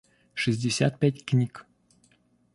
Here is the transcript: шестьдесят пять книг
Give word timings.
шестьдесят 0.33 0.97
пять 0.99 1.23
книг 1.25 1.67